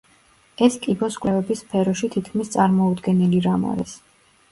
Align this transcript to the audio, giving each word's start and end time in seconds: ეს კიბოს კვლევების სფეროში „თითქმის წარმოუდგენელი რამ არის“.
ეს 0.67 0.77
კიბოს 0.85 1.17
კვლევების 1.25 1.61
სფეროში 1.65 2.09
„თითქმის 2.15 2.49
წარმოუდგენელი 2.55 3.43
რამ 3.49 3.69
არის“. 3.75 3.95